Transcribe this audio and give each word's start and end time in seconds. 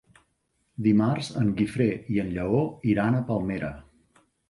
Dimarts 0.87 1.29
en 1.43 1.53
Guifré 1.61 1.89
i 2.17 2.19
en 2.25 2.35
Lleó 2.39 2.65
iran 2.97 3.19
a 3.19 3.25
Palmera. 3.33 3.75